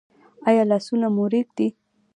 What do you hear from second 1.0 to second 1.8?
مو ریږدي؟